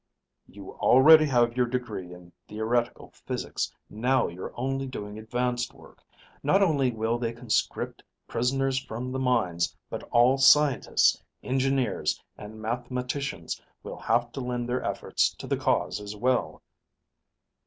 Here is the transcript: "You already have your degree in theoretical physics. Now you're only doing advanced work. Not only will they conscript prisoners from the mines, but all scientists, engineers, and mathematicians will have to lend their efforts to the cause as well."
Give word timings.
"You 0.47 0.71
already 0.77 1.25
have 1.27 1.55
your 1.55 1.67
degree 1.67 2.11
in 2.11 2.31
theoretical 2.47 3.11
physics. 3.11 3.71
Now 3.87 4.25
you're 4.29 4.51
only 4.59 4.87
doing 4.87 5.19
advanced 5.19 5.75
work. 5.75 6.01
Not 6.41 6.63
only 6.63 6.89
will 6.91 7.19
they 7.19 7.33
conscript 7.33 8.01
prisoners 8.27 8.79
from 8.83 9.11
the 9.11 9.19
mines, 9.19 9.77
but 9.91 10.01
all 10.09 10.39
scientists, 10.39 11.21
engineers, 11.43 12.19
and 12.35 12.59
mathematicians 12.59 13.61
will 13.83 13.99
have 13.99 14.31
to 14.31 14.41
lend 14.41 14.67
their 14.67 14.83
efforts 14.83 15.35
to 15.35 15.45
the 15.45 15.55
cause 15.55 15.99
as 16.01 16.15
well." 16.15 16.63